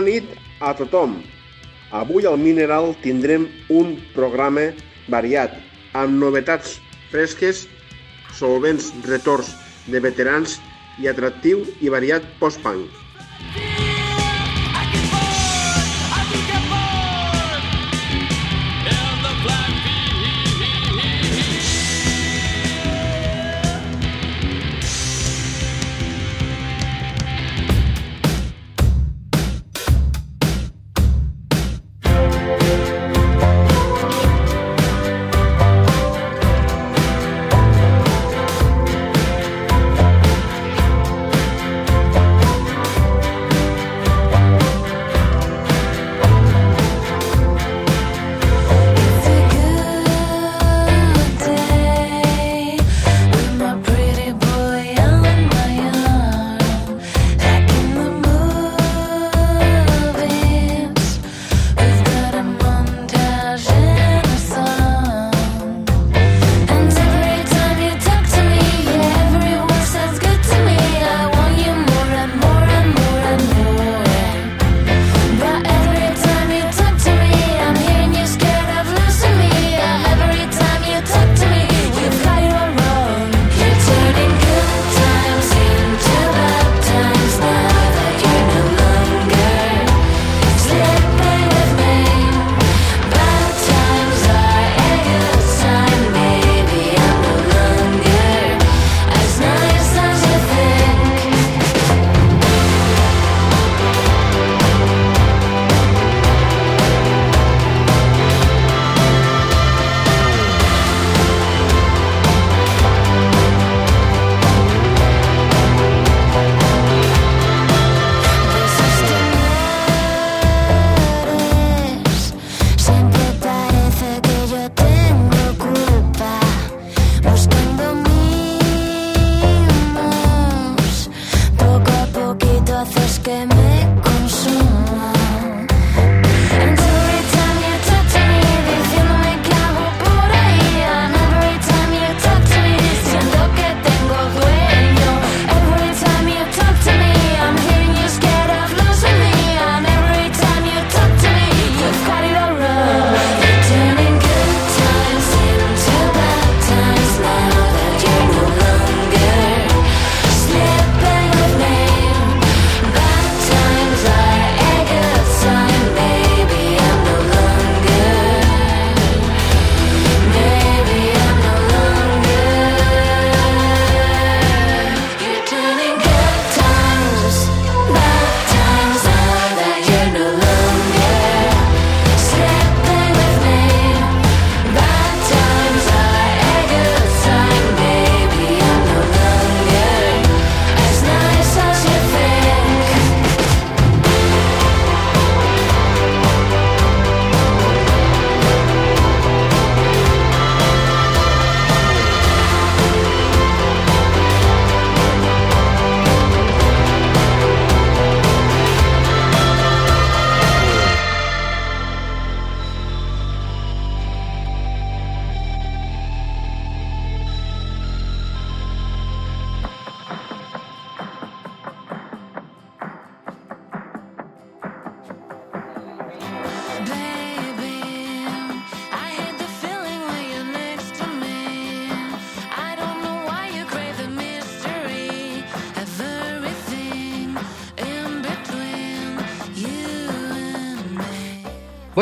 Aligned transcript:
Bona 0.00 0.12
nit 0.12 0.28
a 0.64 0.70
tothom. 0.72 1.18
Avui 1.92 2.24
al 2.24 2.38
Mineral 2.40 2.94
tindrem 3.02 3.42
un 3.68 3.90
programa 4.14 4.62
variat, 5.12 5.58
amb 5.92 6.16
novetats 6.22 6.78
fresques, 7.12 7.66
solvents 8.38 8.88
retors 9.10 9.52
de 9.92 10.00
veterans 10.00 10.56
i 11.04 11.12
atractiu 11.12 11.66
i 11.84 11.92
variat 11.92 12.24
post-punk. 12.40 12.88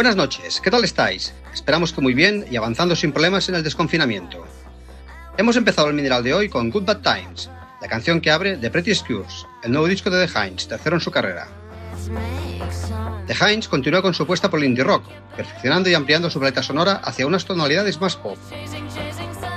Buenas 0.08 0.24
noches, 0.24 0.62
¿qué 0.62 0.70
tal 0.70 0.84
estáis? 0.84 1.34
Esperamos 1.52 1.92
que 1.92 2.00
muy 2.00 2.14
bien 2.14 2.46
y 2.50 2.56
avanzando 2.56 2.96
sin 2.96 3.12
problemas 3.12 3.46
en 3.50 3.56
el 3.56 3.62
desconfinamiento. 3.62 4.42
Hemos 5.36 5.54
empezado 5.56 5.88
el 5.88 5.94
mineral 5.94 6.24
de 6.24 6.32
hoy 6.32 6.48
con 6.48 6.70
Good 6.70 6.84
Bad 6.84 7.02
Times, 7.02 7.50
la 7.82 7.88
canción 7.88 8.22
que 8.22 8.30
abre 8.30 8.56
The 8.56 8.70
Pretty 8.70 8.94
Cures, 9.06 9.44
el 9.62 9.72
nuevo 9.72 9.86
disco 9.86 10.08
de 10.08 10.26
The 10.26 10.32
Hines, 10.32 10.66
tercero 10.66 10.96
en 10.96 11.02
su 11.02 11.10
carrera. 11.10 11.48
The 13.26 13.34
Hines 13.34 13.68
continúa 13.68 14.00
con 14.00 14.14
su 14.14 14.22
apuesta 14.22 14.48
por 14.48 14.60
el 14.60 14.64
indie 14.64 14.82
rock, 14.82 15.04
perfeccionando 15.36 15.90
y 15.90 15.94
ampliando 15.94 16.30
su 16.30 16.40
paleta 16.40 16.62
sonora 16.62 17.02
hacia 17.04 17.26
unas 17.26 17.44
tonalidades 17.44 18.00
más 18.00 18.16
pop. 18.16 18.38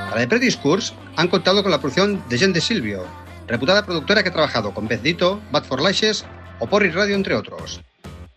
Para 0.09 0.19
The 0.19 0.27
Pretty 0.27 0.53
Cures 0.57 0.93
han 1.15 1.29
contado 1.29 1.63
con 1.63 1.71
la 1.71 1.79
producción 1.79 2.21
de 2.27 2.37
Jen 2.37 2.51
de 2.51 2.59
Silvio, 2.59 3.05
reputada 3.47 3.85
productora 3.85 4.21
que 4.21 4.27
ha 4.27 4.33
trabajado 4.33 4.73
con 4.73 4.89
Bezdito, 4.89 5.39
Bad 5.49 5.63
for 5.63 5.81
Lashes 5.81 6.25
o 6.59 6.67
Porri 6.67 6.91
Radio, 6.91 7.15
entre 7.15 7.35
otros. 7.35 7.81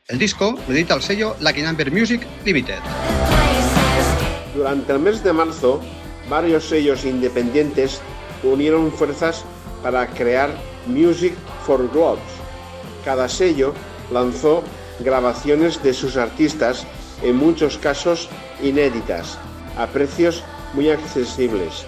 El 0.06 0.18
disco 0.18 0.54
lo 0.68 0.74
edita 0.74 0.92
el 0.92 1.00
sello 1.00 1.34
Lucky 1.40 1.62
Number 1.62 1.90
Music 1.90 2.26
Limited. 2.44 2.78
Durante 4.54 4.92
el 4.92 4.98
mes 4.98 5.24
de 5.24 5.32
marzo, 5.32 5.80
varios 6.28 6.68
sellos 6.68 7.06
independientes 7.06 8.02
unieron 8.42 8.92
fuerzas 8.92 9.46
para 9.82 10.06
crear 10.08 10.50
Music 10.86 11.32
for 11.64 11.90
Globes. 11.90 12.20
Cada 13.02 13.30
sello 13.30 13.72
lanzó 14.12 14.62
grabaciones 15.00 15.82
de 15.82 15.94
sus 15.94 16.18
artistas, 16.18 16.86
en 17.22 17.36
muchos 17.36 17.78
casos 17.78 18.28
inéditas, 18.62 19.38
a 19.78 19.86
precios 19.86 20.44
muy 20.74 20.90
accesibles, 20.90 21.86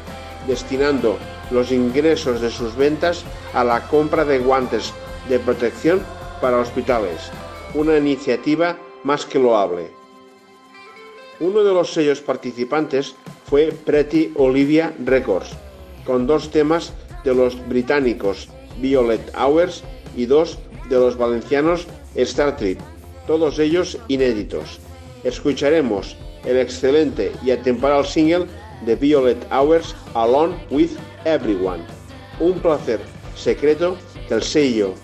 destinando 0.49 1.19
los 1.51 1.71
ingresos 1.71 2.41
de 2.41 2.51
sus 2.51 2.75
ventas 2.77 3.25
a 3.53 3.63
la 3.63 3.87
compra 3.89 4.25
de 4.25 4.39
guantes 4.39 4.95
de 5.29 5.39
protección 5.39 6.01
para 6.41 6.57
hospitales, 6.57 7.31
una 7.75 7.97
iniciativa 7.97 8.79
más 9.05 9.25
que 9.25 9.39
loable. 9.39 9.91
Uno 11.41 11.63
de 11.63 11.73
los 11.73 11.93
sellos 11.93 12.21
participantes 12.21 13.15
fue 13.49 13.73
Pretty 13.85 14.33
Olivia 14.37 14.95
Records, 15.05 15.51
con 16.05 16.27
dos 16.27 16.51
temas 16.51 16.93
de 17.25 17.35
los 17.35 17.57
británicos 17.69 18.49
Violet 18.81 19.33
Hours 19.37 19.85
y 20.17 20.27
dos 20.27 20.59
de 20.89 20.97
los 20.97 21.17
valencianos 21.17 21.87
Star 22.15 22.57
Trek, 22.57 22.79
todos 23.27 23.59
ellos 23.59 23.99
inéditos. 24.09 24.79
Escucharemos 25.25 26.17
el 26.45 26.59
excelente 26.59 27.33
y 27.45 27.51
atemporal 27.51 28.07
single 28.07 28.47
de 28.85 28.97
Violet 28.97 29.47
Hours 29.53 29.95
Alone 30.15 30.57
with 30.71 30.91
Everyone, 31.25 31.83
un 32.41 32.59
placer 32.61 33.01
secreto 33.35 33.97
que 34.29 34.35
el 34.35 34.43
sello 34.43 34.95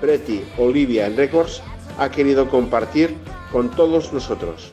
Pretty 0.00 0.44
Olivia 0.58 1.08
Records 1.10 1.62
ha 1.98 2.10
querido 2.10 2.48
compartir 2.48 3.16
con 3.50 3.70
todos 3.70 4.12
nosotros. 4.12 4.72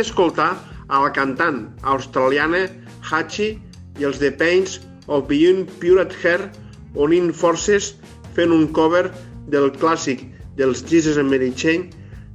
D'escoltar 0.00 0.50
a 0.88 1.02
la 1.04 1.10
cantant 1.12 1.66
australiana 1.84 2.64
Hachi 3.04 3.52
i 4.00 4.06
els 4.08 4.18
The 4.22 4.30
Pains 4.32 4.78
of 5.06 5.26
Beyond 5.28 5.68
Pured 5.82 6.14
Hair 6.22 6.48
unint 7.06 7.34
forces 7.36 7.92
fent 8.36 8.54
un 8.56 8.70
cover 8.76 9.10
del 9.52 9.68
clàssic 9.76 10.24
dels 10.56 10.80
Jesus 10.88 11.20
and 11.20 11.28
Mary 11.30 11.50
Chain 11.52 11.90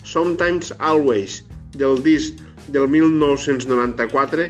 Sometimes 0.06 0.72
Always 0.80 1.42
del 1.80 1.98
disc 2.06 2.38
del 2.70 2.88
1994 2.88 4.50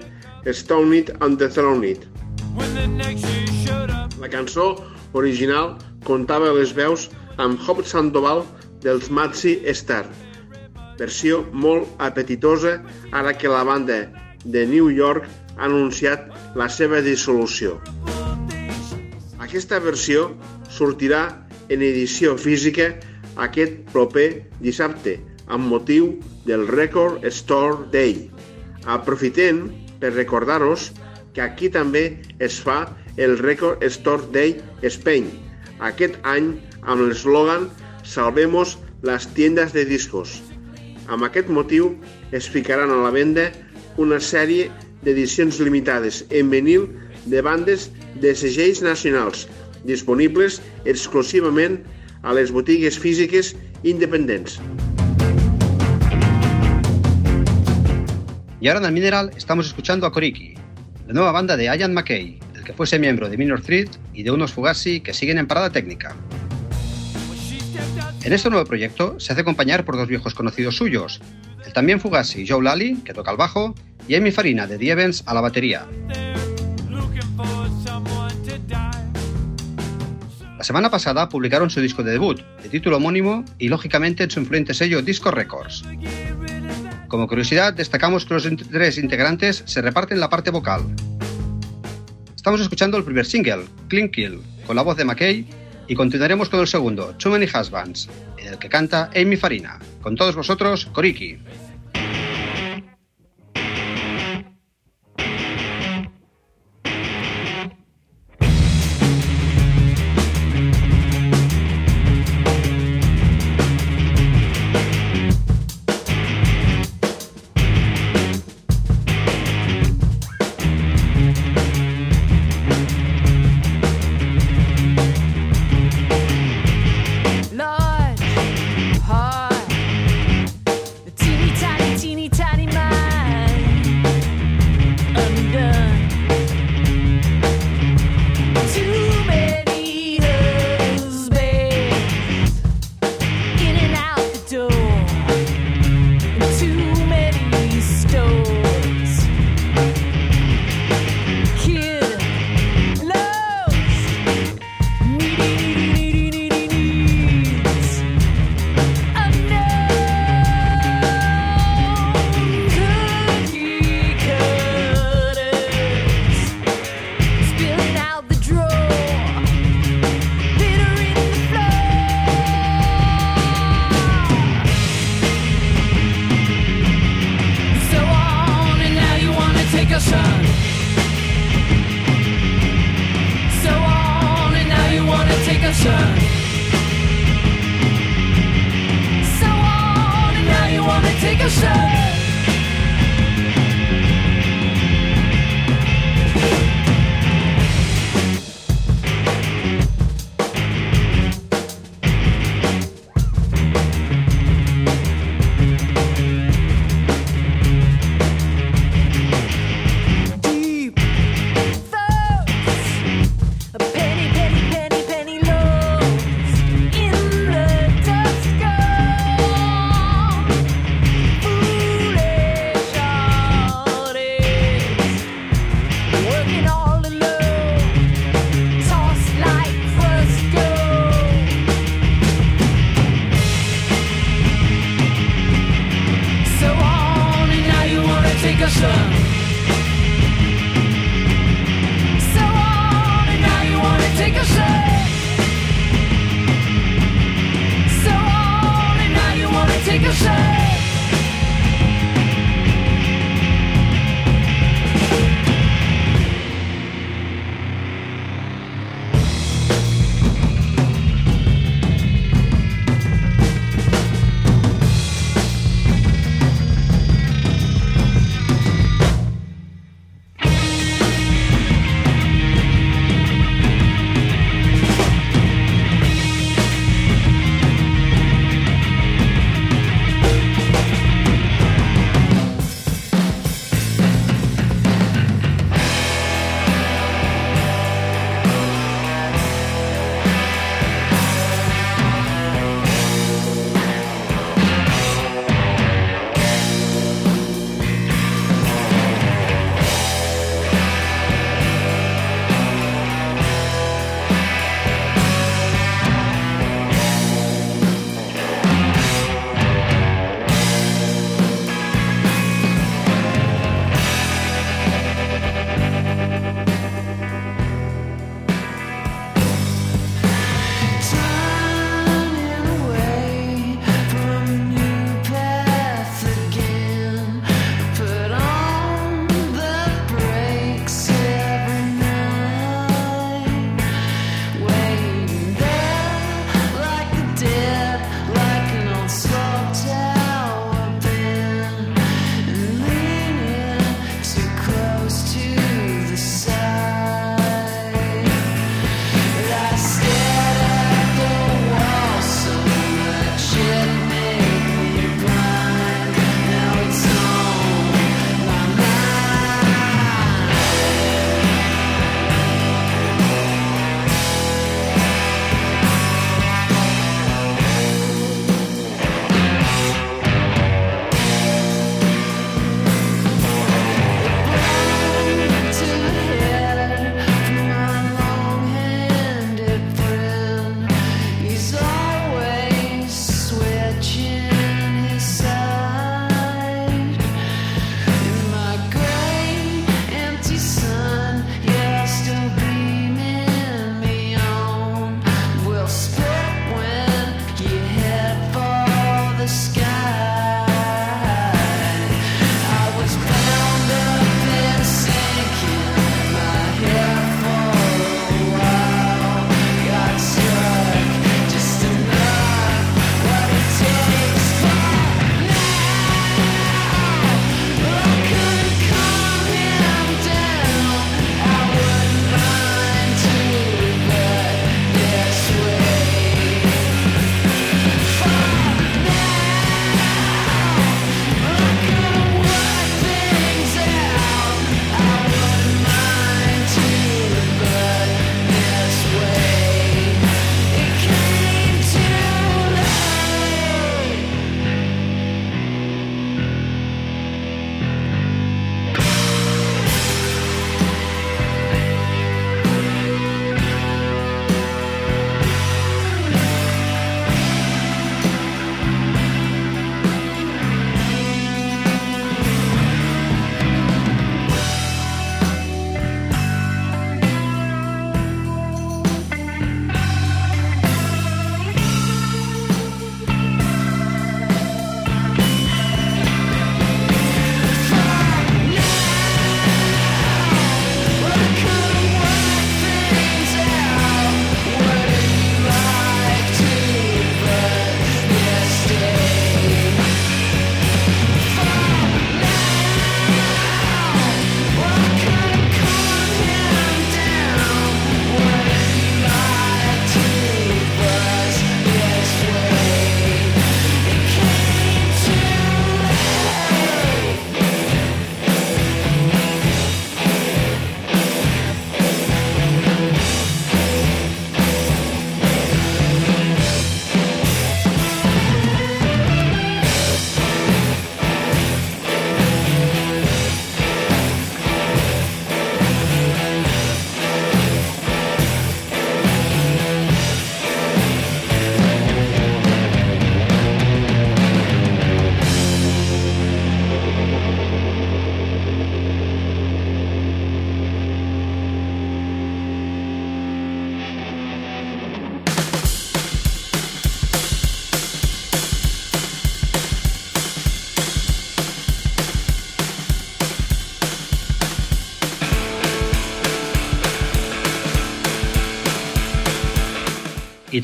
Stone 0.52 0.98
It 1.00 1.10
and 1.22 1.40
the 1.40 1.50
Throne 1.50 1.84
It. 1.88 2.06
When 2.54 2.76
the 2.76 2.88
next 2.88 3.26
year 3.26 3.48
showed 3.64 3.90
up, 3.90 4.12
La 4.20 4.30
cançó 4.30 4.76
original 5.14 5.78
comptava 6.04 6.52
les 6.54 6.76
veus 6.76 7.10
amb 7.38 7.60
Hop 7.66 7.82
Sandoval 7.88 8.44
dels 8.84 9.10
Matzi 9.10 9.58
Star, 9.74 10.06
versió 11.00 11.44
molt 11.52 11.90
apetitosa 12.00 12.80
ara 13.12 13.34
que 13.38 13.52
la 13.52 13.64
banda 13.68 14.06
de 14.46 14.66
New 14.68 14.90
York 14.94 15.28
ha 15.58 15.66
anunciat 15.68 16.30
la 16.56 16.68
seva 16.70 17.02
dissolució. 17.02 17.80
Aquesta 19.40 19.80
versió 19.80 20.30
sortirà 20.70 21.24
en 21.70 21.82
edició 21.82 22.36
física 22.38 22.92
aquest 23.42 23.82
proper 23.92 24.28
dissabte 24.62 25.18
amb 25.48 25.68
motiu 25.70 26.16
del 26.46 26.68
Record 26.68 27.26
Store 27.32 27.90
Day. 27.92 28.30
Aprofitem 28.86 29.68
per 30.00 30.14
recordar-vos 30.14 30.92
que 31.36 31.44
aquí 31.44 31.70
també 31.70 32.06
es 32.40 32.60
fa 32.64 32.86
el 33.18 33.38
Record 33.40 33.84
Store 33.84 34.24
Day 34.32 34.58
Spain, 34.92 35.30
aquest 35.80 36.20
any 36.24 36.56
amb 36.84 37.08
l'eslògan 37.08 37.70
Salvemos 38.06 38.78
las 39.02 39.34
tiendas 39.34 39.74
de 39.74 39.84
discos. 39.86 40.42
Amb 41.08 41.26
aquest 41.28 41.50
motiu 41.54 41.92
es 42.34 42.48
ficaran 42.50 42.90
a 42.90 43.02
la 43.04 43.12
venda 43.14 43.52
una 44.02 44.18
sèrie 44.18 44.72
d'edicions 45.06 45.60
limitades 45.62 46.24
en 46.34 46.50
vinil 46.50 46.88
de 47.30 47.42
bandes 47.46 47.92
de 48.22 48.34
segells 48.34 48.82
nacionals, 48.82 49.46
disponibles 49.86 50.62
exclusivament 50.86 51.78
a 52.24 52.34
les 52.34 52.52
botigues 52.52 52.98
físiques 52.98 53.54
independents. 53.84 54.60
Y 58.60 58.68
ahora 58.68 58.80
en 58.80 58.86
el 58.86 58.94
Mineral 58.94 59.30
estamos 59.38 59.68
escuchando 59.68 60.08
a 60.08 60.12
Koriki, 60.12 60.56
la 61.06 61.14
nueva 61.14 61.32
banda 61.32 61.56
de 61.56 61.66
Ian 61.66 61.94
McKay, 61.94 62.40
el 62.56 62.64
que 62.64 62.74
fuese 62.74 62.98
miembro 62.98 63.30
de 63.30 63.38
Minor 63.38 63.62
Threat 63.62 63.90
y 64.12 64.24
de 64.24 64.32
unos 64.32 64.54
Fugazi 64.54 65.02
que 65.02 65.14
siguen 65.14 65.38
en 65.38 65.46
parada 65.46 65.70
técnica. 65.70 66.16
En 68.26 68.34
este 68.34 68.50
nuevo 68.50 68.66
proyecto 68.66 69.20
se 69.20 69.34
hace 69.34 69.42
acompañar 69.42 69.86
por 69.86 69.98
dos 69.98 70.08
viejos 70.08 70.34
conocidos 70.34 70.76
suyos, 70.76 71.22
el 71.64 71.74
también 71.74 72.00
Fugazi 72.00 72.48
Joe 72.48 72.64
Lally, 72.64 72.96
que 73.06 73.14
toca 73.14 73.30
el 73.30 73.38
bajo, 73.38 73.76
y 74.08 74.16
Amy 74.16 74.32
Farina 74.32 74.66
de 74.66 74.80
The 74.80 74.90
Evans 74.90 75.24
a 75.28 75.36
la 75.36 75.42
batería. 75.42 75.86
La 80.58 80.64
semana 80.64 80.90
pasada 80.90 81.30
publicaron 81.30 81.70
su 81.70 81.82
disco 81.82 82.02
de 82.02 82.14
debut, 82.14 82.42
de 82.64 82.70
título 82.70 82.98
homónimo 82.98 83.46
y 83.60 83.70
lógicamente 83.70 84.24
en 84.24 84.32
su 84.32 84.40
influyente 84.40 84.74
sello 84.74 85.04
Disco 85.04 85.30
Records. 85.30 85.84
Como 87.08 87.28
curiosidad, 87.28 87.76
destacamos 87.76 88.26
que 88.26 88.34
los 88.34 88.50
tres 88.72 88.98
integrantes 88.98 89.62
se 89.68 89.84
reparten 89.84 90.20
la 90.20 90.32
parte 90.32 90.50
vocal. 90.50 90.82
Estamos 92.36 92.60
escuchando 92.60 92.98
el 92.98 93.04
primer 93.04 93.28
single, 93.28 93.66
Clean 93.88 94.10
Kill, 94.10 94.40
con 94.66 94.76
la 94.76 94.82
voz 94.82 94.98
de 94.98 95.06
McKay, 95.06 95.46
y 95.88 95.96
continuaremos 95.96 96.50
con 96.50 96.60
el 96.60 96.68
segundo, 96.68 97.16
Too 97.18 97.32
Many 97.32 97.46
Husbands, 97.46 98.10
en 98.38 98.48
el 98.48 98.58
que 98.58 98.70
canta 98.70 99.10
Amy 99.16 99.38
Farina. 99.38 99.80
Con 100.02 100.16
todos 100.16 100.36
vosotros, 100.36 100.86
Koriki. 100.88 101.38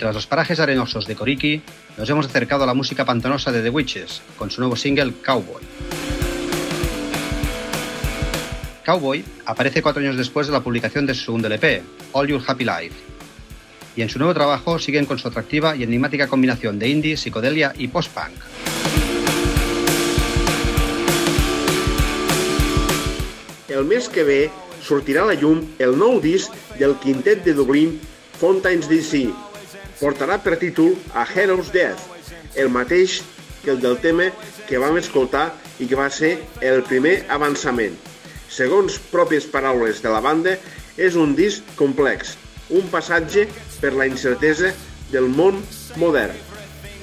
Tras 0.02 0.16
los 0.16 0.26
parajes 0.26 0.60
arenosos 0.60 1.06
de 1.06 1.16
Coriki, 1.16 1.62
nos 1.96 2.10
hemos 2.10 2.26
acercado 2.26 2.64
a 2.64 2.66
la 2.66 2.74
música 2.74 3.06
pantanosa 3.06 3.52
de 3.52 3.62
The 3.62 3.70
Witches, 3.70 4.24
con 4.36 4.50
su 4.50 4.60
nuevo 4.60 4.76
single 4.76 5.14
Cowboy. 5.24 5.62
Cowboy 8.84 9.24
aparece 9.46 9.84
cuatro 9.84 10.02
años 10.02 10.18
después 10.18 10.48
de 10.48 10.54
la 10.54 10.62
publicación 10.62 11.06
de 11.06 11.14
su 11.14 11.26
segundo 11.26 11.48
LP, 11.48 11.84
All 12.14 12.28
Your 12.28 12.42
Happy 12.48 12.66
Life. 12.66 12.96
Y 13.96 14.02
en 14.02 14.10
su 14.10 14.18
nuevo 14.18 14.34
trabajo 14.34 14.80
siguen 14.80 15.06
con 15.06 15.20
su 15.20 15.28
atractiva 15.28 15.76
y 15.76 15.84
enigmática 15.84 16.26
combinación 16.26 16.80
de 16.80 16.90
indie, 16.90 17.16
psicodelia 17.16 17.72
y 17.78 17.88
post-punk. 17.88 18.34
El 23.68 23.86
mes 23.86 24.10
que 24.10 24.24
ve 24.24 24.50
sortirà 24.82 25.28
la 25.30 25.38
llum 25.38 25.62
el 25.78 25.94
nou 25.94 26.18
disc 26.20 26.50
del 26.82 26.98
quintet 26.98 27.46
de 27.46 27.54
Dublín 27.54 28.00
Fountains 28.42 28.90
DC. 28.90 29.51
Portarà 30.02 30.40
per 30.42 30.56
títol 30.58 30.96
A 31.14 31.28
Hero's 31.30 31.70
Death, 31.70 32.02
el 32.58 32.72
mateix 32.74 33.20
que 33.62 33.70
el 33.76 33.82
del 33.84 34.00
tema 34.02 34.32
que 34.66 34.80
vam 34.82 34.98
escoltar 34.98 35.52
i 35.78 35.86
que 35.86 36.00
va 36.00 36.08
ser 36.10 36.32
el 36.66 36.82
primer 36.88 37.20
avançament. 37.30 37.94
Segons 38.50 38.98
pròpies 39.12 39.46
paraules 39.54 40.02
de 40.02 40.10
la 40.10 40.22
banda, 40.26 40.56
és 40.98 41.14
un 41.16 41.36
disc 41.38 41.70
complex, 41.78 42.34
un 42.74 42.90
passatge 42.90 43.46
per 43.78 43.94
la 43.94 44.10
incertesa 44.10 44.74
del 45.12 45.30
món 45.30 45.62
modern. 46.02 46.36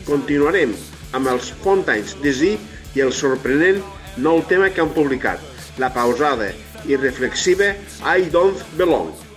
Continuarem 0.09 0.75
amb 1.15 1.31
els 1.31 1.53
Fountains 1.63 2.17
DC 2.25 2.57
i 2.99 3.07
el 3.07 3.15
sorprenent 3.15 3.81
nou 4.19 4.43
tema 4.51 4.73
que 4.75 4.83
han 4.83 4.93
publicat, 4.97 5.39
la 5.79 5.93
pausada 5.95 6.51
i 6.89 6.99
reflexiva 6.99 7.75
I 8.03 8.29
Don't 8.35 8.67
Belong. 8.75 9.28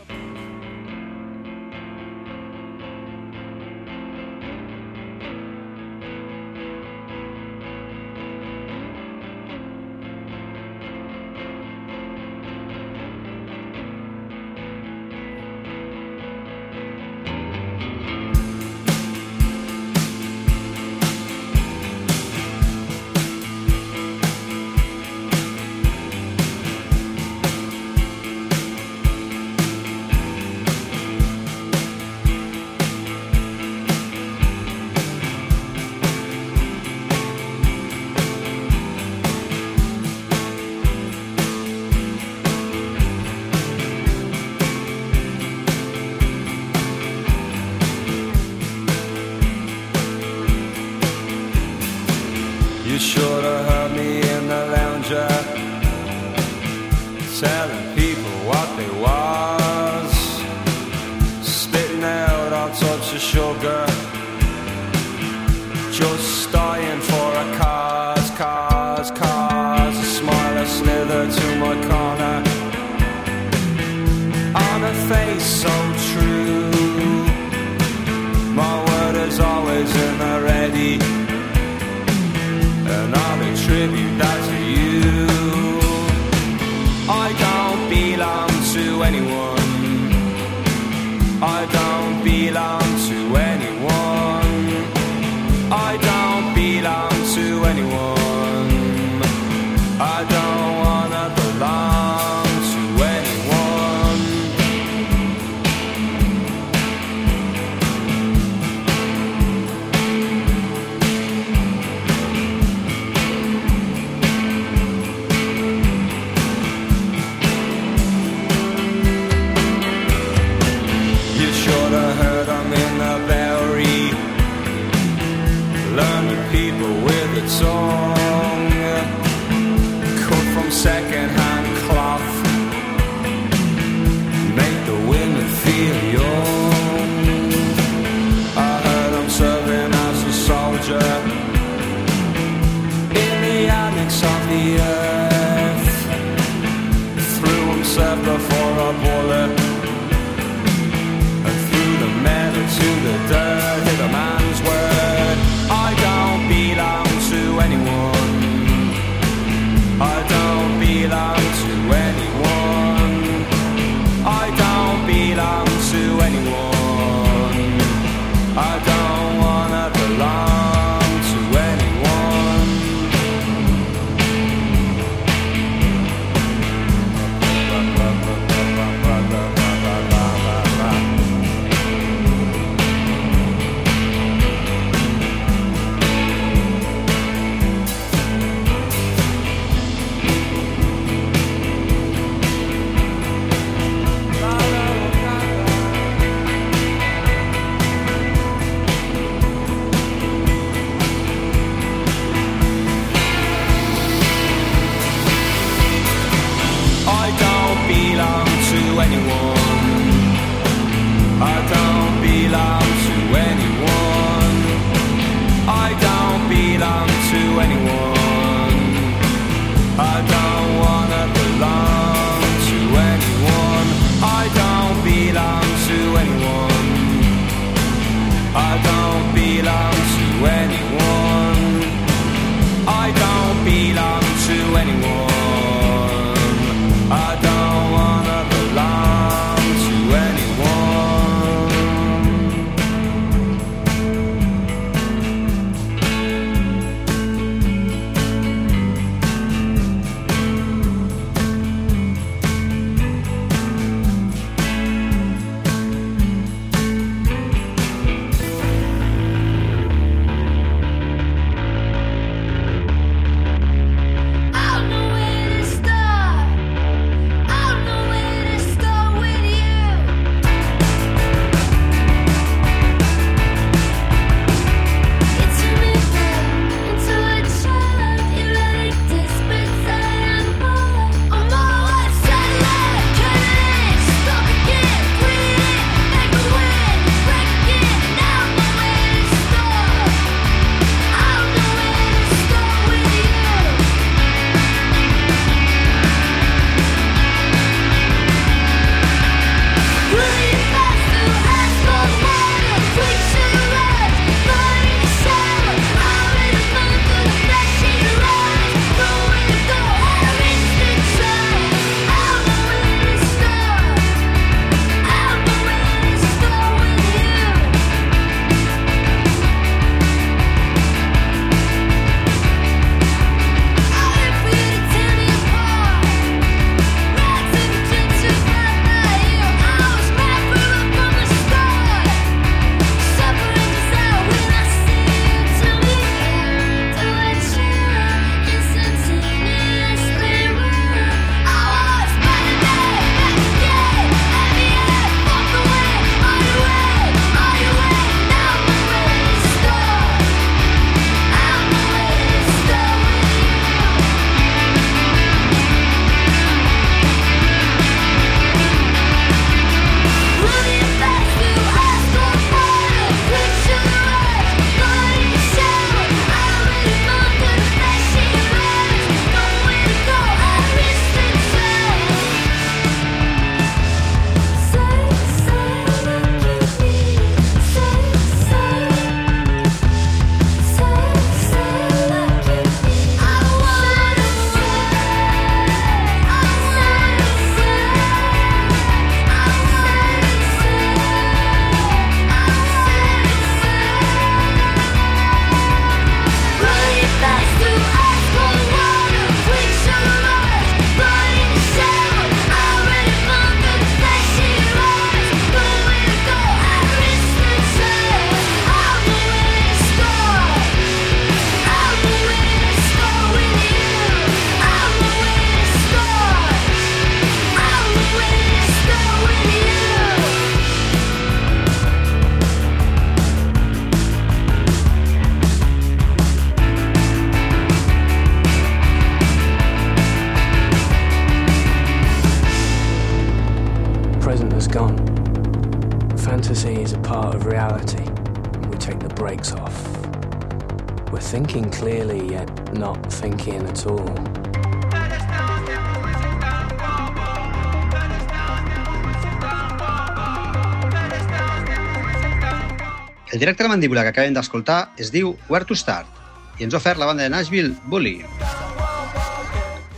El 453.52 453.56
directe 453.56 453.64
de 453.66 453.68
la 453.68 453.76
mandíbula 453.76 454.04
que 454.06 454.12
acabem 454.14 454.32
d'escoltar 454.32 454.94
es 454.96 455.10
diu 455.12 455.34
Where 455.50 455.68
to 455.68 455.76
Start 455.76 456.08
i 456.56 456.64
ens 456.64 456.72
ha 456.72 456.80
ofert 456.80 457.02
la 457.02 457.08
banda 457.10 457.26
de 457.26 457.32
Nashville 457.34 457.74
Bully. 457.92 458.22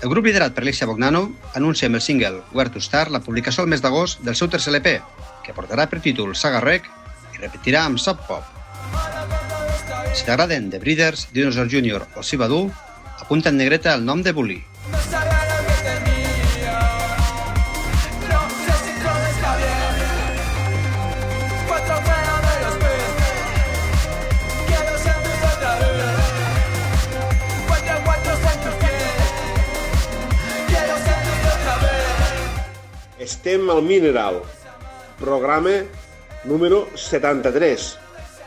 El 0.01 0.09
grup 0.09 0.25
liderat 0.25 0.55
per 0.55 0.63
Alexia 0.63 0.87
Bognano 0.89 1.21
anuncia 1.53 1.85
amb 1.85 1.99
el 1.99 2.01
single 2.01 2.39
Where 2.57 2.73
to 2.73 2.81
Start 2.81 3.13
la 3.13 3.21
publicació 3.21 3.61
al 3.61 3.69
mes 3.69 3.83
d'agost 3.85 4.23
del 4.25 4.33
seu 4.33 4.49
tercer 4.49 4.73
LP, 4.73 4.95
que 5.45 5.53
portarà 5.53 5.85
per 5.85 6.01
títol 6.01 6.33
Saga 6.33 6.63
Rec 6.65 6.89
i 7.35 7.43
repetirà 7.43 7.83
amb 7.85 8.01
Sub 8.01 8.25
Pop. 8.25 8.41
Si 10.17 10.25
t'agraden 10.25 10.71
The 10.73 10.81
Breeders, 10.81 11.27
Dinosaur 11.29 11.69
Jr. 11.69 12.07
o 12.17 12.25
Sibadu, 12.25 12.63
apunta 13.21 13.53
en 13.53 13.61
negreta 13.61 13.93
el 13.93 14.01
nom 14.09 14.25
de 14.25 14.33
Bully. 14.33 14.63
Estem 33.43 33.69
al 33.69 33.81
Mineral, 33.83 34.37
programa 35.19 35.83
número 36.45 36.87
73, 36.95 37.99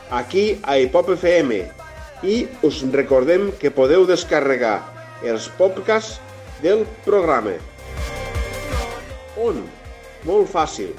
aquí 0.09 0.57
a 0.63 0.79
Hipop 0.79 1.11
FM, 1.13 1.59
i 2.25 2.37
us 2.65 2.79
recordem 2.95 3.51
que 3.61 3.69
podeu 3.69 4.07
descarregar 4.09 4.79
els 5.21 5.51
podcasts 5.59 6.15
del 6.63 6.81
programa. 7.05 7.53
On? 9.37 9.59
Molt 10.25 10.49
fàcil. 10.49 10.95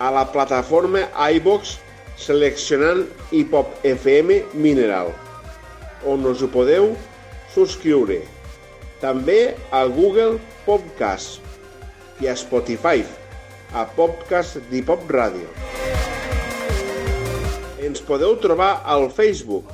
A 0.00 0.08
la 0.08 0.22
plataforma 0.32 1.02
iBox 1.36 1.74
seleccionant 2.16 3.02
Hipop 3.28 3.74
FM 3.84 4.38
Mineral, 4.54 5.12
on 6.08 6.24
us 6.32 6.40
ho 6.40 6.48
podeu 6.48 6.94
subscriure. 7.52 8.22
També 9.04 9.52
a 9.68 9.84
Google 9.84 10.40
Podcast 10.64 11.44
i 12.24 12.32
a 12.32 12.38
Spotify, 12.40 13.04
a 13.74 13.82
podcast 13.96 14.58
d'Hipop 14.70 15.10
Ràdio. 15.10 15.48
Ens 17.84 18.00
podeu 18.06 18.36
trobar 18.40 18.82
al 18.86 19.10
Facebook, 19.12 19.64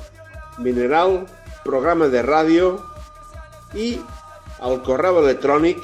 Mineral, 0.59 1.27
programa 1.63 2.07
de 2.11 2.21
ràdio 2.25 2.79
i 3.77 3.99
al 4.59 4.81
correu 4.85 5.19
electrònic 5.21 5.77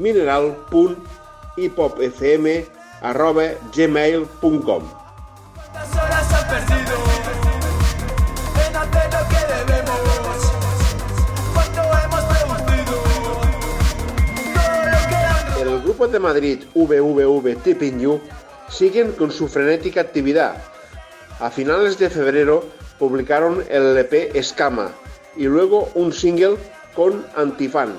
mineral.hipopfm 0.00 2.46
arroba 3.12 3.46
gmail.com 3.76 4.82
perdido 6.50 6.79
De 16.08 16.18
Madrid 16.18 16.60
VVV 16.74 17.56
Tipping 17.62 18.20
siguen 18.70 19.12
con 19.12 19.30
su 19.30 19.48
frenética 19.48 20.00
actividad. 20.00 20.56
A 21.40 21.50
finales 21.50 21.98
de 21.98 22.08
febrero 22.08 22.64
publicaron 22.98 23.62
el 23.68 23.96
LP 23.96 24.30
Escama 24.38 24.92
y 25.36 25.44
luego 25.44 25.90
un 25.94 26.10
single 26.12 26.56
con 26.94 27.26
Antifan. 27.36 27.92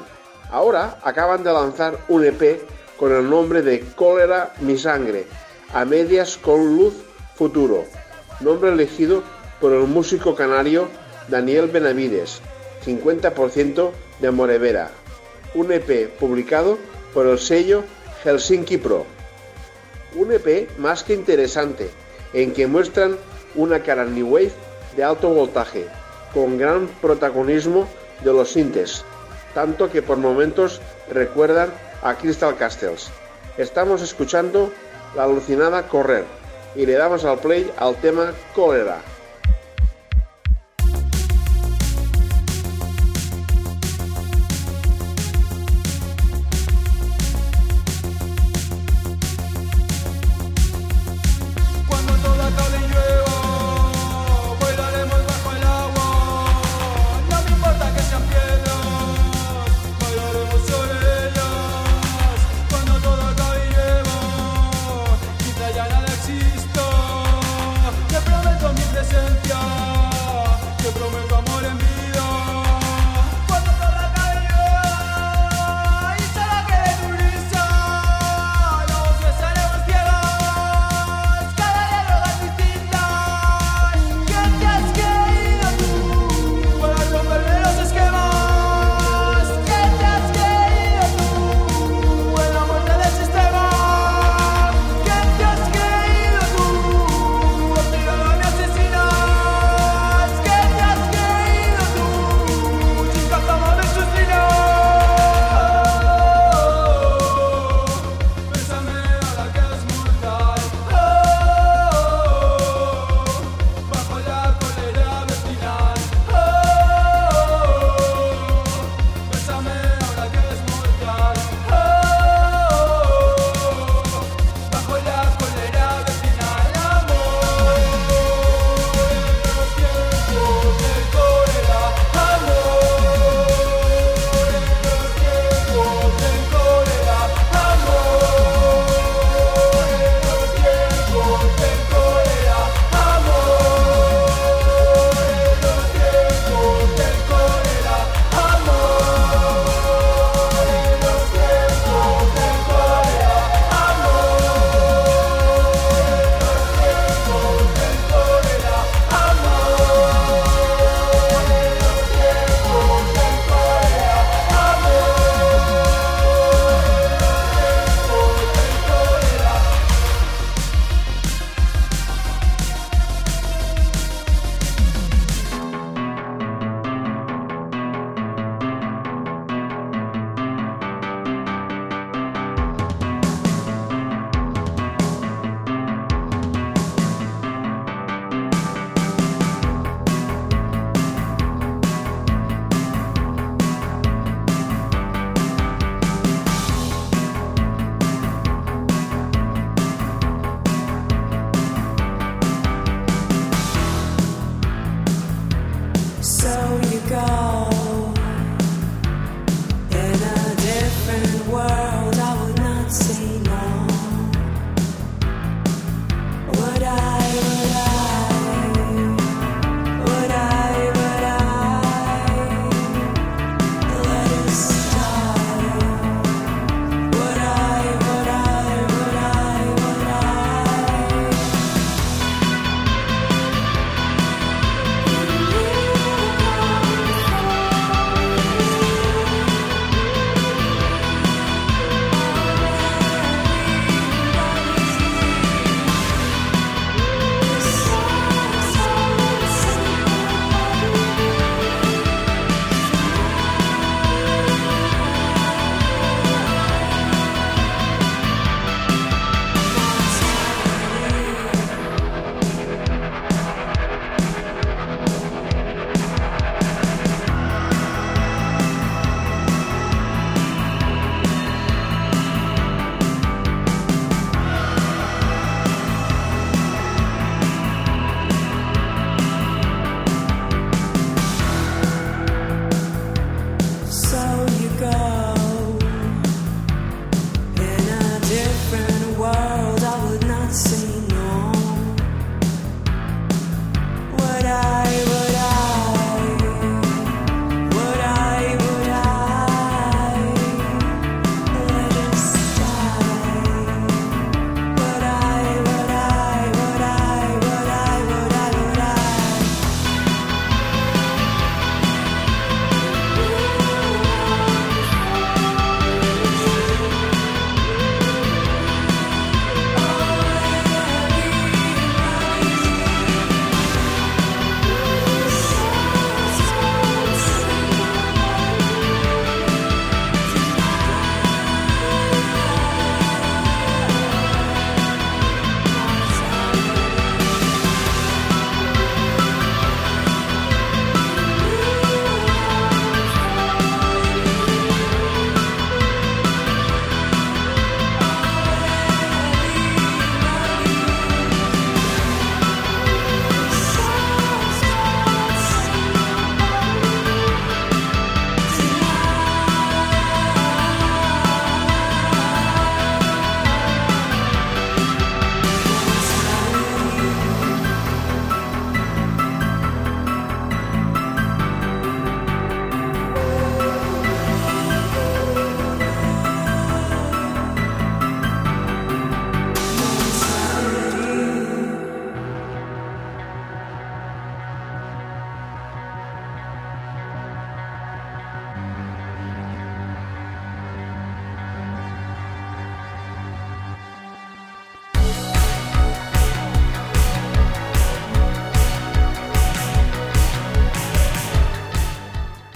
Ahora 0.50 0.98
acaban 1.04 1.44
de 1.44 1.54
lanzar 1.54 2.00
un 2.08 2.26
EP 2.26 2.62
con 2.98 3.14
el 3.14 3.30
nombre 3.30 3.62
de 3.62 3.82
Cólera 3.96 4.52
Mi 4.62 4.78
Sangre, 4.80 5.28
a 5.72 5.86
medias 5.86 6.38
con 6.38 6.76
Luz 6.76 6.96
Futuro, 7.36 7.86
nombre 8.40 8.72
elegido 8.72 9.22
por 9.60 9.74
el 9.74 9.84
músico 9.84 10.34
canario 10.34 10.88
Daniel 11.28 11.68
Benavides, 11.68 12.42
50% 12.84 13.92
de 14.20 14.32
Morevera 14.32 14.92
un 15.54 15.72
EP 15.72 16.10
publicado 16.18 16.78
por 17.14 17.28
el 17.28 17.40
sello 17.40 17.84
Helsinki 18.24 18.78
Pro. 18.78 19.06
Un 20.16 20.32
EP 20.32 20.70
más 20.78 21.04
que 21.04 21.14
interesante, 21.14 21.90
en 22.34 22.54
que 22.54 22.68
muestran 22.68 23.18
una 23.56 23.82
cara 23.82 24.06
New 24.06 24.28
Wave 24.28 24.52
de 24.96 25.04
alto 25.04 25.30
voltaje, 25.30 25.88
con 26.34 26.58
gran 26.58 26.88
protagonismo 27.02 27.88
de 28.24 28.34
los 28.34 28.52
sintes, 28.52 29.04
tanto 29.54 29.90
que 29.90 30.02
por 30.02 30.18
momentos 30.18 30.82
recuerdan 31.10 31.72
a 32.02 32.16
Crystal 32.16 32.56
Castles. 32.56 33.10
Estamos 33.58 34.02
escuchando 34.02 34.72
la 35.16 35.24
alucinada 35.24 35.88
Correr 35.88 36.26
y 36.76 36.86
le 36.86 36.94
damos 36.94 37.26
al 37.26 37.40
play 37.40 37.72
al 37.78 37.96
tema 37.96 38.34
Cólera. 38.56 39.02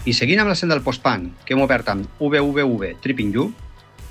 I 0.06 0.14
seguint 0.14 0.38
amb 0.38 0.52
la 0.52 0.56
senda 0.58 0.76
del 0.76 0.84
post-punk 0.86 1.46
que 1.48 1.56
hem 1.56 1.62
obert 1.64 1.88
amb 1.90 2.20
VVV 2.20 2.92
Tripping 3.02 3.32
You, 3.34 3.48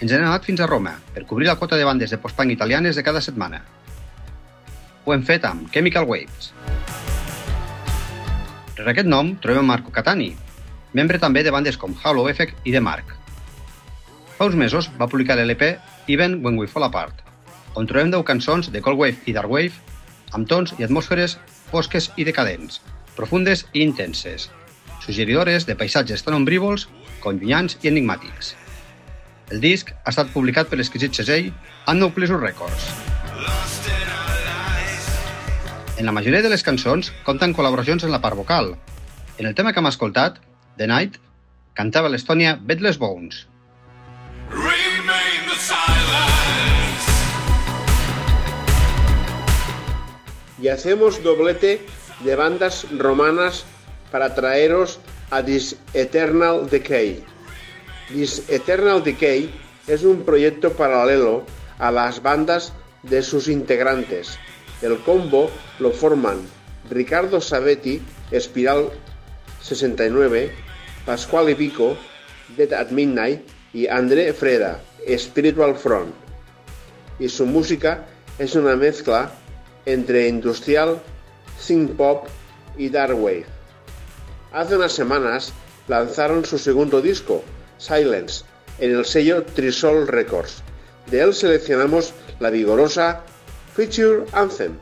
ens 0.02 0.10
hem 0.10 0.24
anat 0.24 0.42
fins 0.42 0.58
a 0.58 0.66
Roma 0.66 0.96
per 1.14 1.22
cobrir 1.22 1.46
la 1.46 1.54
quota 1.54 1.76
de 1.78 1.84
bandes 1.86 2.10
de 2.10 2.18
post-punk 2.18 2.50
italianes 2.50 2.98
de 2.98 3.04
cada 3.06 3.20
setmana. 3.22 3.60
Ho 5.04 5.14
hem 5.14 5.22
fet 5.22 5.46
amb 5.46 5.68
Chemical 5.70 6.08
Waves. 6.08 6.48
Rere 8.74 8.90
aquest 8.90 9.06
nom 9.06 9.36
trobem 9.38 9.70
Marco 9.70 9.94
Catani, 9.94 10.32
membre 10.98 11.22
també 11.22 11.44
de 11.46 11.54
bandes 11.54 11.78
com 11.78 11.94
Halo 12.02 12.26
Effect 12.32 12.66
i 12.66 12.74
The 12.74 12.82
Mark. 12.82 13.14
Fa 14.34 14.50
uns 14.50 14.58
mesos 14.58 14.90
va 14.98 15.06
publicar 15.06 15.38
l'LP 15.38 15.76
Even 16.10 16.40
When 16.42 16.58
We 16.58 16.66
Fall 16.66 16.88
Apart, 16.88 17.22
on 17.78 17.86
trobem 17.86 18.10
10 18.10 18.26
cançons 18.26 18.72
de 18.74 18.82
Cold 18.82 18.98
Wave 18.98 19.30
i 19.30 19.38
Dark 19.38 19.46
Wave 19.46 19.78
amb 20.34 20.50
tons 20.50 20.74
i 20.74 20.90
atmosferes 20.90 21.38
fosques 21.70 22.10
i 22.18 22.26
decadents, 22.26 22.82
profundes 23.14 23.68
i 23.70 23.86
intenses, 23.86 24.50
suggeridores 25.04 25.66
de 25.68 25.76
paisatges 25.76 26.24
tan 26.24 26.34
ombrívols 26.40 26.88
com 27.20 27.36
llunyans 27.36 27.76
i 27.82 27.90
enigmàtics. 27.92 28.54
El 29.52 29.60
disc 29.60 29.92
ha 29.92 30.10
estat 30.12 30.30
publicat 30.32 30.70
per 30.70 30.78
l'exquisit 30.80 31.14
segell 31.14 31.50
Unknown 31.86 32.14
Pleasure 32.16 32.40
Records. 32.40 32.88
En 36.00 36.08
la 36.08 36.12
majoria 36.16 36.42
de 36.42 36.50
les 36.50 36.64
cançons 36.66 37.12
compten 37.26 37.52
col·laboracions 37.54 38.02
en 38.02 38.10
la 38.10 38.20
part 38.24 38.34
vocal. 38.36 38.72
En 39.38 39.46
el 39.46 39.54
tema 39.54 39.72
que 39.72 39.78
hem 39.82 39.90
escoltat, 39.90 40.40
The 40.78 40.88
Night, 40.90 41.20
cantava 41.78 42.10
l'Estònia 42.10 42.56
Bedless 42.56 42.98
Bones. 42.98 43.44
Remain 44.50 45.44
the 45.50 45.58
silence. 45.60 47.12
Y 50.60 50.68
hacemos 50.68 51.22
doblete 51.22 51.86
de 52.20 52.36
bandas 52.36 52.86
romanas 52.98 53.64
para 54.14 54.32
traeros 54.32 55.00
a 55.32 55.42
This 55.42 55.74
Eternal 55.92 56.70
Decay. 56.70 57.18
This 58.14 58.48
Eternal 58.48 59.02
Decay 59.02 59.50
es 59.88 60.04
un 60.04 60.22
proyecto 60.22 60.70
paralelo 60.70 61.42
a 61.80 61.90
las 61.90 62.22
bandas 62.22 62.72
de 63.02 63.24
sus 63.24 63.48
integrantes. 63.48 64.38
El 64.82 64.98
combo 64.98 65.50
lo 65.80 65.90
forman 65.90 66.46
Ricardo 66.90 67.40
Savetti, 67.40 68.00
Espiral 68.30 68.90
69, 69.60 70.52
Pasquale 71.04 71.56
Pico, 71.56 71.96
Dead 72.56 72.72
at 72.72 72.90
Midnight 72.90 73.42
y 73.72 73.88
André 73.88 74.32
Freda, 74.32 74.80
Spiritual 75.18 75.74
Front. 75.74 76.14
Y 77.18 77.28
su 77.28 77.46
música 77.46 78.06
es 78.38 78.54
una 78.54 78.76
mezcla 78.76 79.32
entre 79.86 80.28
industrial, 80.28 81.02
synth 81.58 81.96
pop 81.96 82.28
y 82.78 82.88
dark 82.90 83.20
wave. 83.20 83.53
Hace 84.54 84.76
unas 84.76 84.92
semanas 84.92 85.52
lanzaron 85.88 86.44
su 86.44 86.58
segundo 86.58 87.02
disco, 87.02 87.42
Silence, 87.76 88.44
en 88.78 88.92
el 88.94 89.04
sello 89.04 89.42
Trisol 89.42 90.06
Records. 90.06 90.62
De 91.10 91.20
él 91.22 91.34
seleccionamos 91.34 92.14
la 92.38 92.50
vigorosa 92.50 93.22
Feature 93.74 94.26
Anthem. 94.32 94.78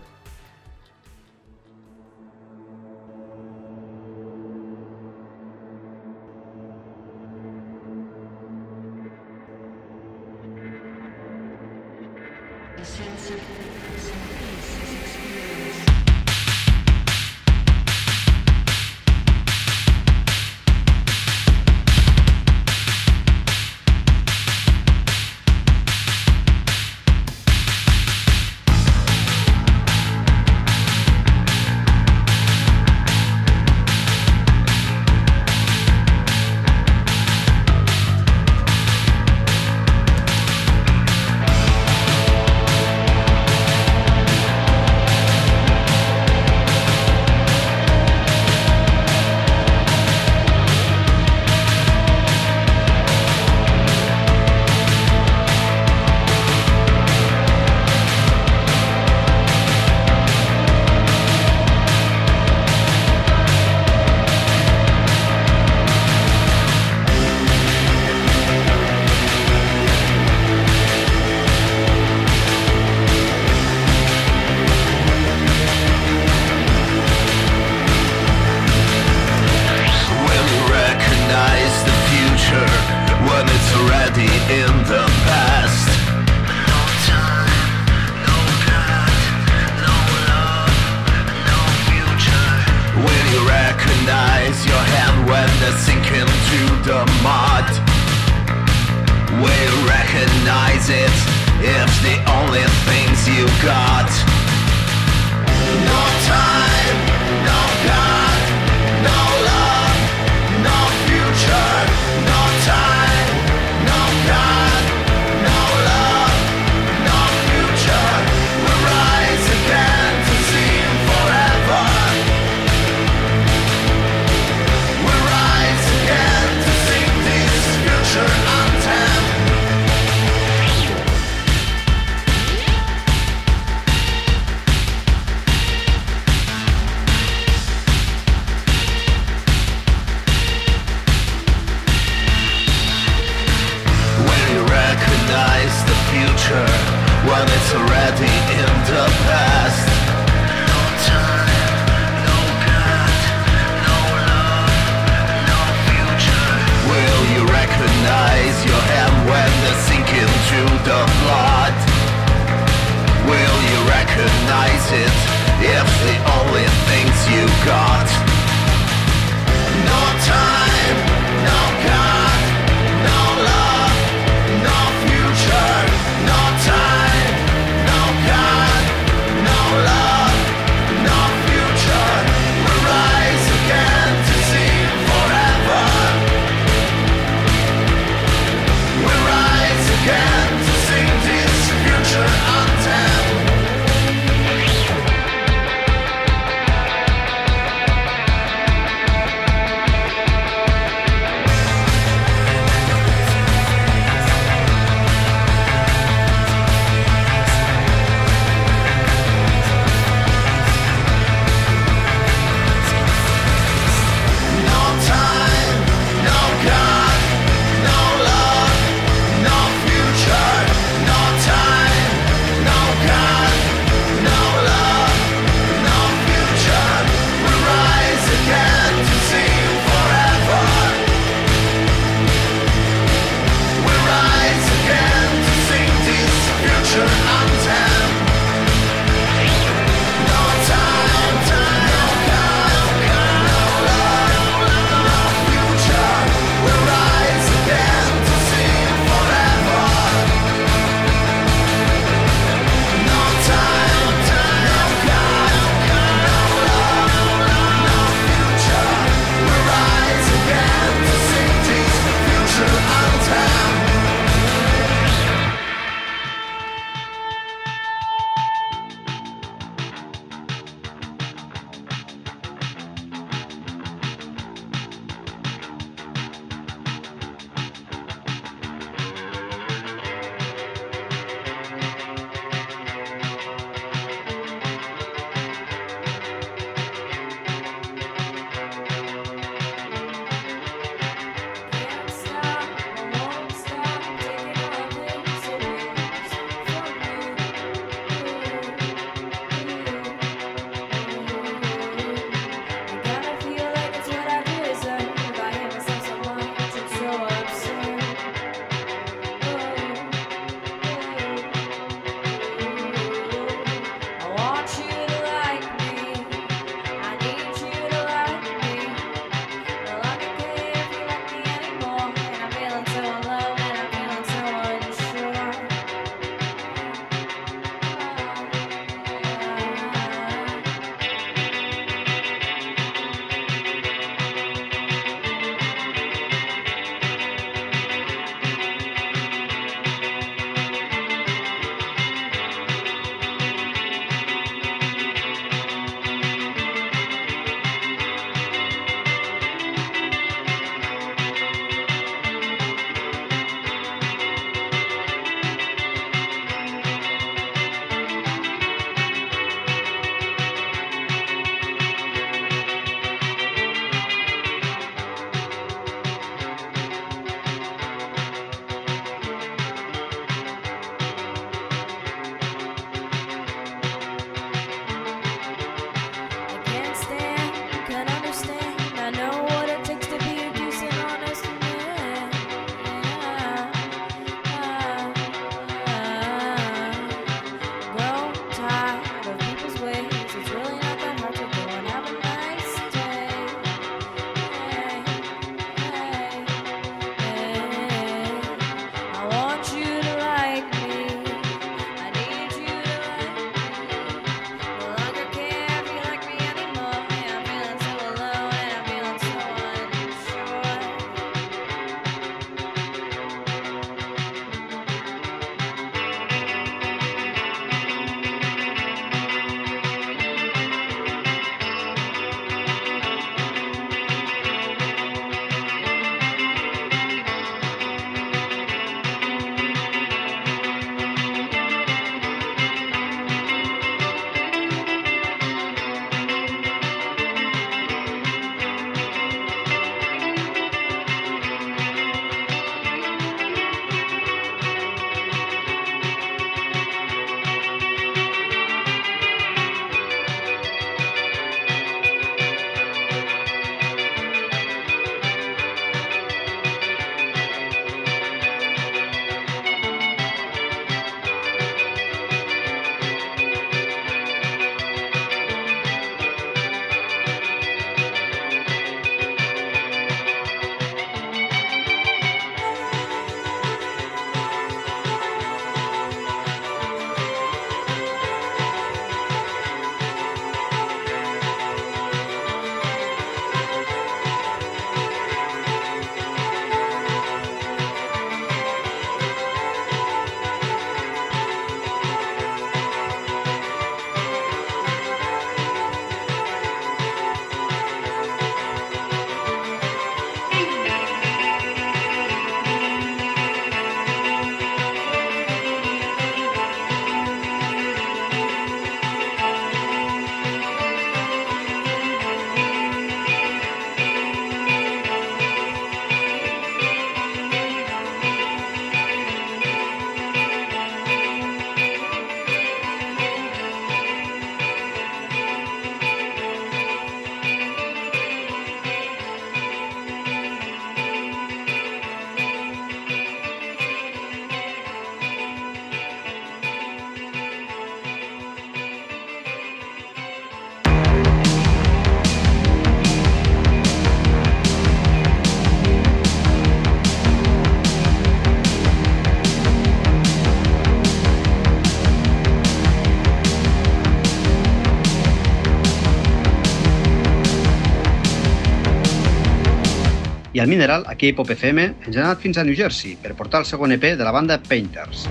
Mineral, 560.72 561.04
aquí 561.06 561.28
a 561.28 561.34
Pop 561.36 561.50
FM, 561.52 561.82
ens 562.06 562.16
ha 562.16 562.22
anat 562.22 562.38
fins 562.40 562.56
a 562.56 562.62
New 562.64 562.72
Jersey 562.72 563.18
per 563.20 563.34
portar 563.36 563.58
el 563.60 563.66
segon 563.68 563.92
EP 563.92 564.14
de 564.16 564.24
la 564.24 564.30
banda 564.32 564.56
Painters. 564.56 565.26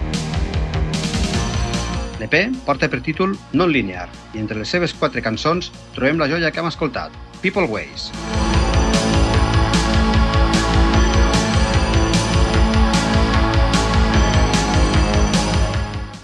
L'EP 2.22 2.36
porta 2.62 2.86
per 2.86 3.00
títol 3.02 3.32
Non-Linear 3.58 4.04
i 4.36 4.42
entre 4.44 4.60
les 4.60 4.70
seves 4.70 4.94
quatre 4.94 5.24
cançons 5.26 5.72
trobem 5.96 6.22
la 6.22 6.28
joia 6.30 6.52
que 6.54 6.62
hem 6.62 6.70
escoltat, 6.70 7.16
People 7.42 7.66
Ways. 7.72 8.12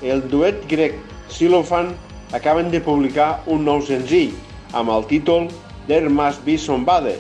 El 0.06 0.22
duet 0.30 0.62
grec 0.70 1.00
Xylophane 1.34 1.98
acaben 2.38 2.70
de 2.70 2.84
publicar 2.86 3.40
un 3.50 3.66
nou 3.66 3.82
senzill 3.82 4.38
amb 4.78 4.94
el 4.94 5.10
títol 5.10 5.50
There 5.90 6.14
Must 6.14 6.46
Be 6.46 6.60
Somebody. 6.62 7.18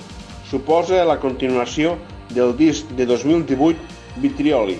Suposa 0.47 1.01
la 1.03 1.17
continuació 1.19 1.97
del 2.31 2.53
disc 2.55 2.87
de 2.95 3.03
2018 3.09 4.21
Vitrioli. 4.23 4.77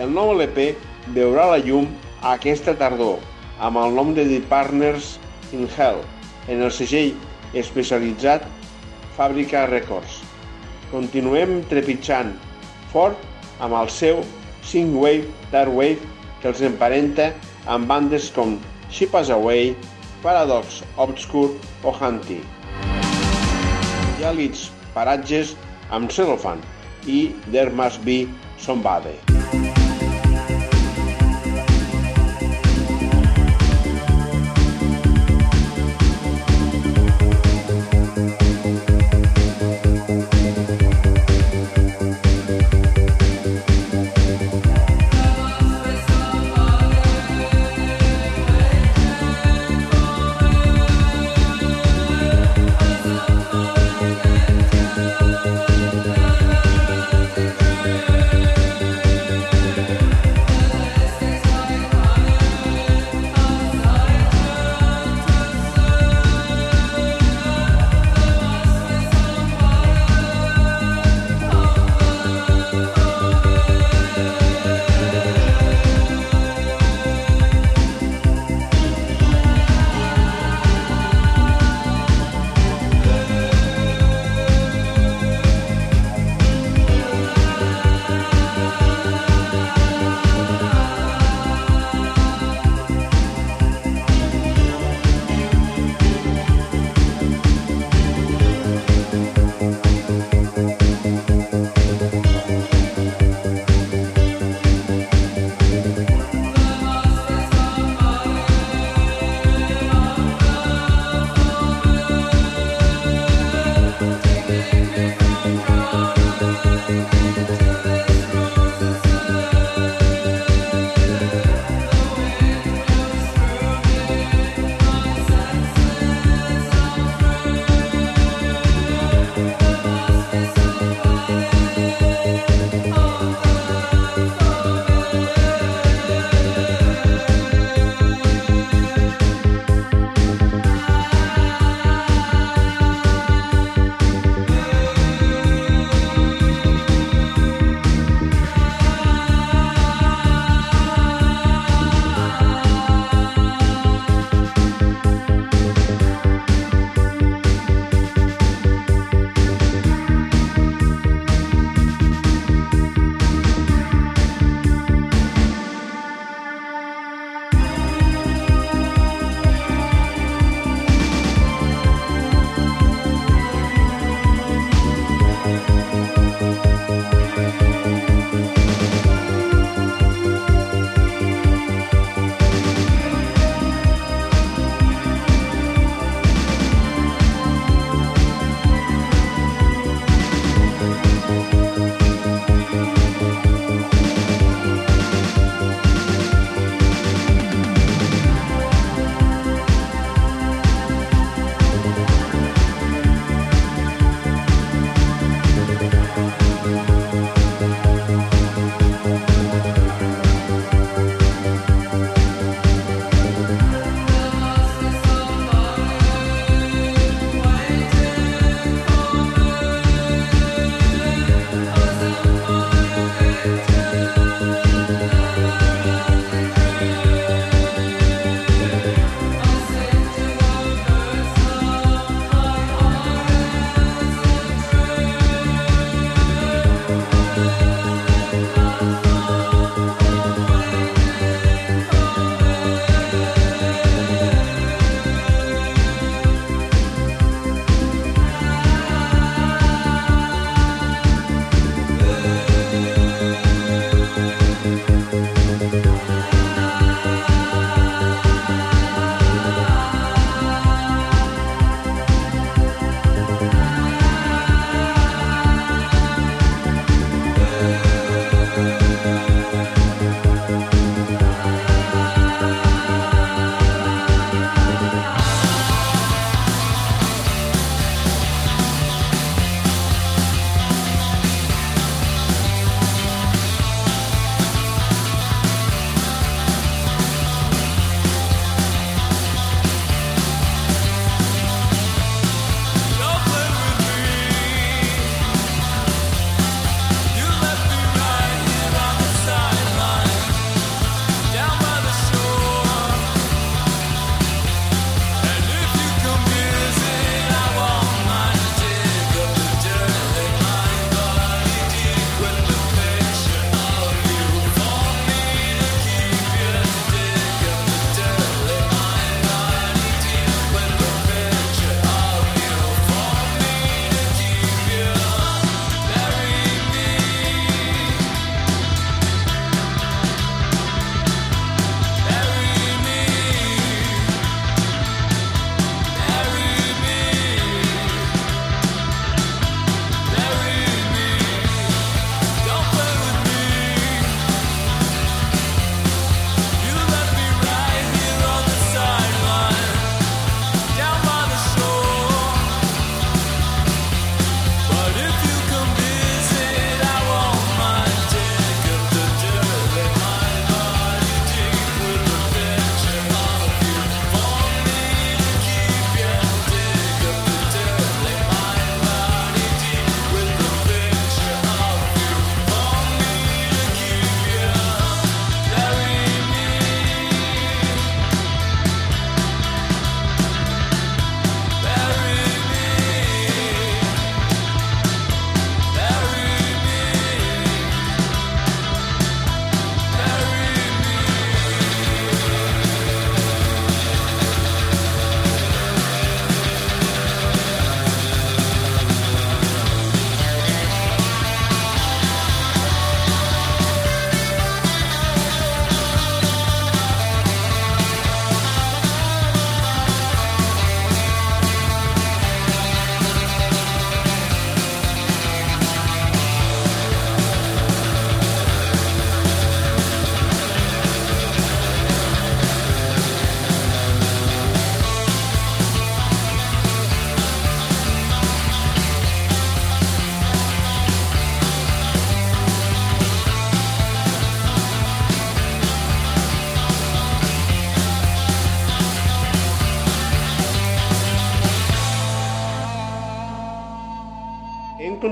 El 0.00 0.14
nou 0.14 0.30
LP 0.32 0.70
veurà 1.12 1.50
la 1.50 1.58
llum 1.60 1.88
aquesta 2.30 2.72
tardor 2.80 3.18
amb 3.60 3.76
el 3.76 3.92
nom 3.98 4.14
de 4.16 4.24
The 4.24 4.38
Partners 4.48 5.18
in 5.52 5.66
Hell 5.68 6.00
en 6.48 6.64
el 6.64 6.72
segell 6.72 7.12
especialitzat 7.60 8.46
Fàbrica 9.18 9.66
Records. 9.68 10.22
Continuem 10.94 11.58
trepitjant 11.68 12.32
fort 12.94 13.20
amb 13.60 13.76
el 13.82 13.92
seu 13.92 14.22
Synthwave 14.64 15.28
Dark 15.52 15.76
Wave 15.76 16.08
que 16.40 16.48
els 16.54 16.64
emparenta 16.64 17.34
amb 17.68 17.84
bandes 17.90 18.30
com 18.32 18.56
Ship 18.88 19.12
Away, 19.20 19.76
Paradox 20.24 20.80
Obscure 20.96 21.52
o 21.84 21.92
Hunty. 21.92 22.40
Llàlids 24.20 24.68
paratges 24.94 25.54
amb 25.96 26.12
Cellophane 26.12 26.60
i 27.08 27.20
There 27.50 27.72
Must 27.72 28.04
Be 28.04 28.22
Somebody. 28.60 29.39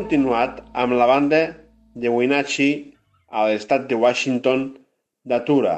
Continuat 0.09 0.63
amb 0.73 0.95
la 0.97 1.05
banda 1.05 1.39
de 1.93 2.09
Wenatchee 2.09 2.77
a 3.29 3.43
l'estat 3.45 3.83
de 3.91 3.97
Washington 4.01 4.63
d'Atura. 5.29 5.75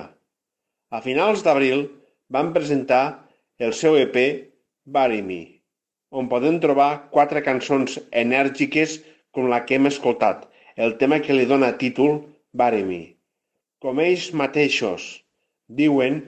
A 0.94 1.00
finals 1.02 1.42
d'abril 1.42 1.80
van 2.36 2.52
presentar 2.54 3.26
el 3.58 3.74
seu 3.78 3.96
EP 3.98 4.14
Bury 4.86 5.18
Me, 5.30 5.40
on 6.14 6.28
podem 6.30 6.60
trobar 6.62 7.08
quatre 7.16 7.42
cançons 7.48 7.96
enèrgiques 8.22 9.00
com 9.34 9.50
la 9.50 9.64
que 9.66 9.80
hem 9.80 9.90
escoltat, 9.90 10.46
el 10.78 10.94
tema 11.02 11.18
que 11.26 11.34
li 11.34 11.48
dona 11.50 11.72
títol 11.82 12.20
Bury 12.54 12.86
Me. 12.86 13.00
Com 13.82 13.98
ells 13.98 14.30
mateixos 14.44 15.08
diuen, 15.82 16.22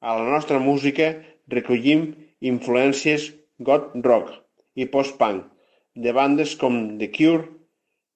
a 0.00 0.16
la 0.16 0.24
nostra 0.32 0.56
música 0.56 1.12
recollim 1.52 2.08
influències 2.40 3.28
god 3.60 3.92
rock 4.08 4.32
i 4.72 4.88
post-punk 4.88 5.52
de 5.98 6.12
bandes 6.14 6.54
com 6.56 6.98
The 6.98 7.10
Cure, 7.10 7.48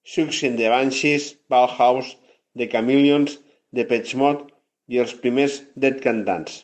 Siouxsie 0.07 0.47
and 0.47 0.57
the 0.57 0.69
Banshees, 0.69 1.37
Bauhaus, 1.49 2.15
The 2.55 2.69
Chameleons, 2.69 3.39
The 3.75 3.85
Pet 3.85 4.13
Mode 4.15 4.53
i 4.87 4.99
els 5.03 5.13
primers 5.19 5.61
Dead 5.75 5.99
Cantants. 6.03 6.63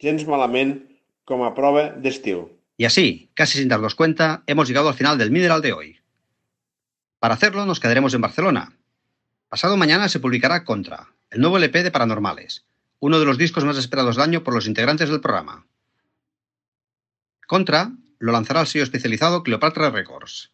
Gens 0.00 0.24
malament 0.28 0.78
com 1.28 1.44
a 1.44 1.52
prova 1.56 1.90
d'estil. 1.92 2.46
Y 2.76 2.84
así, 2.84 3.30
casi 3.34 3.58
sin 3.58 3.68
darnos 3.68 3.94
cuenta, 3.94 4.44
hemos 4.46 4.68
llegado 4.68 4.88
al 4.88 4.94
final 4.94 5.18
del 5.18 5.30
Mineral 5.30 5.62
de 5.62 5.72
hoy. 5.72 5.96
Para 7.18 7.34
hacerlo 7.34 7.64
nos 7.66 7.80
quedaremos 7.80 8.14
en 8.14 8.20
Barcelona. 8.20 8.76
Pasado 9.48 9.76
mañana 9.76 10.08
se 10.08 10.20
publicará 10.20 10.64
Contra, 10.64 11.14
el 11.30 11.40
nuevo 11.40 11.56
LP 11.56 11.82
de 11.82 11.90
Paranormales, 11.90 12.66
uno 13.00 13.18
de 13.18 13.26
los 13.26 13.38
discos 13.38 13.64
más 13.64 13.78
esperados 13.78 14.16
del 14.16 14.24
año 14.24 14.42
por 14.42 14.54
los 14.54 14.66
integrantes 14.66 15.08
del 15.08 15.20
programa. 15.20 15.66
Contra 17.46 17.92
lo 18.18 18.32
lanzará 18.32 18.60
el 18.60 18.66
sello 18.66 18.84
especializado 18.84 19.42
Cleopatra 19.42 19.90
Records. 19.90 20.52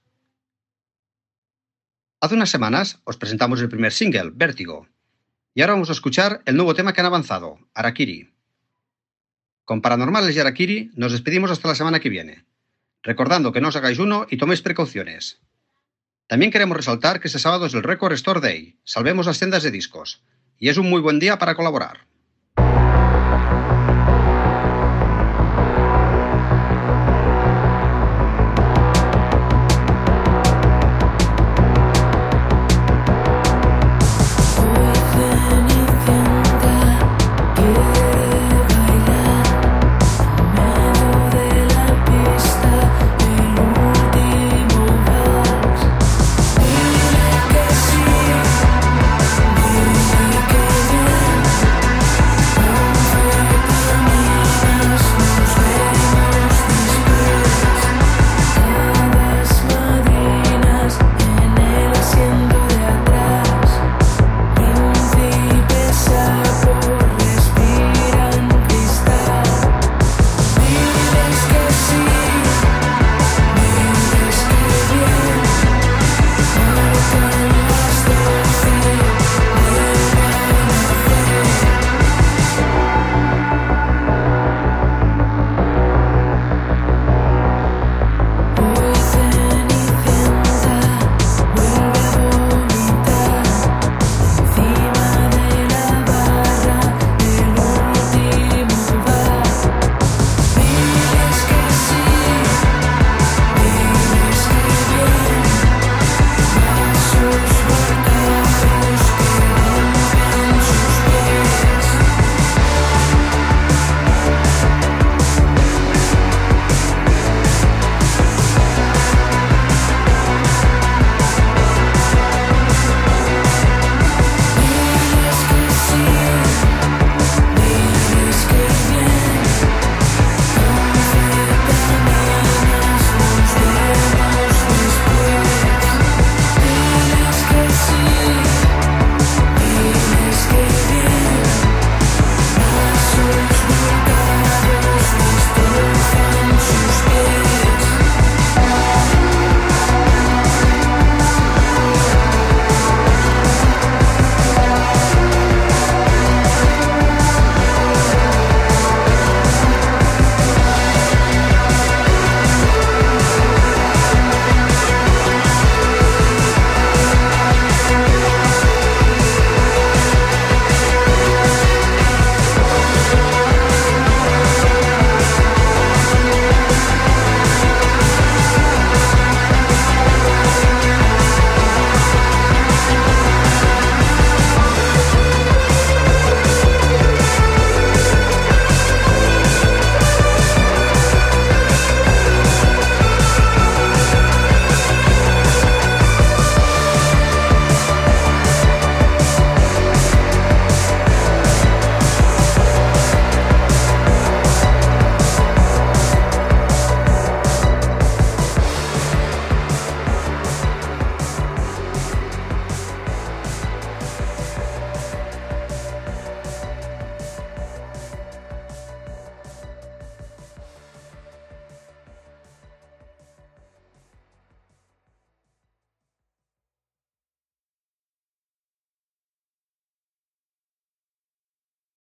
Hace 2.21 2.35
unas 2.35 2.51
semanas 2.51 3.01
os 3.05 3.17
presentamos 3.17 3.61
el 3.61 3.69
primer 3.69 3.93
single, 3.93 4.31
Vértigo, 4.35 4.89
y 5.55 5.61
ahora 5.61 5.75
vamos 5.75 5.91
a 5.91 5.93
escuchar 5.93 6.43
el 6.47 6.57
nuevo 6.57 6.75
tema 6.75 6.93
que 6.93 7.01
han 7.01 7.07
avanzado, 7.07 7.59
Arakiri. 7.75 8.33
Con 9.65 9.83
Paranormales 9.83 10.35
y 10.35 10.41
Arakiri 10.41 10.91
nos 10.95 11.13
despedimos 11.13 11.51
hasta 11.51 11.69
la 11.69 11.75
semana 11.75 12.01
que 12.01 12.09
viene, 12.09 12.45
recordando 13.03 13.53
que 13.53 13.61
no 13.61 13.69
os 13.69 13.77
hagáis 13.77 13.99
uno 13.99 14.27
y 14.31 14.37
toméis 14.37 14.63
precauciones. 14.63 15.41
También 16.27 16.53
queremos 16.53 16.77
resaltar 16.77 17.21
que 17.21 17.29
este 17.29 17.39
sábado 17.39 17.67
es 17.67 17.75
el 17.75 17.83
Record 17.83 18.13
Store 18.15 18.41
Day, 18.41 18.79
salvemos 18.85 19.27
las 19.27 19.39
tiendas 19.39 19.63
de 19.63 19.71
discos, 19.71 20.23
y 20.59 20.69
es 20.69 20.79
un 20.79 20.89
muy 20.89 21.01
buen 21.01 21.19
día 21.19 21.39
para 21.39 21.55
colaborar. 21.55 22.07